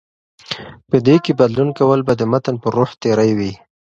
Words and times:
په 0.89 0.97
دې 1.05 1.15
کې 1.23 1.31
بدلون 1.39 1.69
کول 1.79 1.99
به 2.07 2.13
د 2.17 2.21
متن 2.31 2.55
پر 2.61 2.71
روح 2.77 2.91
تېری 3.01 3.31
وي 3.37 3.53